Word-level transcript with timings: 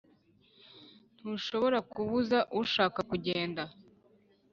ntushobora 1.19 1.79
kubuza 1.91 2.37
ushaka 2.61 2.99
kugend, 3.09 3.57